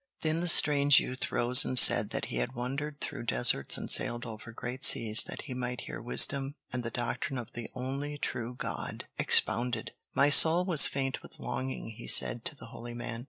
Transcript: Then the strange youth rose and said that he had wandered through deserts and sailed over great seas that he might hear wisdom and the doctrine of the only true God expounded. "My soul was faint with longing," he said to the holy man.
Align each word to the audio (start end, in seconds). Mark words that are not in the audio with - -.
Then 0.21 0.41
the 0.41 0.47
strange 0.47 0.99
youth 0.99 1.31
rose 1.31 1.63
and 1.63 1.77
said 1.77 2.09
that 2.09 2.25
he 2.25 2.37
had 2.37 2.55
wandered 2.55 2.99
through 2.99 3.21
deserts 3.27 3.77
and 3.77 3.87
sailed 3.87 4.25
over 4.25 4.51
great 4.51 4.83
seas 4.83 5.23
that 5.25 5.43
he 5.43 5.53
might 5.53 5.81
hear 5.81 6.01
wisdom 6.01 6.55
and 6.73 6.83
the 6.83 6.89
doctrine 6.89 7.37
of 7.37 7.53
the 7.53 7.69
only 7.75 8.17
true 8.17 8.55
God 8.55 9.05
expounded. 9.19 9.91
"My 10.15 10.31
soul 10.31 10.65
was 10.65 10.87
faint 10.87 11.21
with 11.21 11.37
longing," 11.37 11.91
he 11.91 12.07
said 12.07 12.43
to 12.45 12.55
the 12.55 12.65
holy 12.73 12.95
man. 12.95 13.19